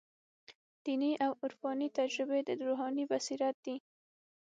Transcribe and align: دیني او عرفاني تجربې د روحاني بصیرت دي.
دیني 0.83 1.11
او 1.25 1.31
عرفاني 1.43 1.87
تجربې 1.97 2.39
د 2.45 2.49
روحاني 2.67 3.03
بصیرت 3.11 3.55
دي. 3.65 3.75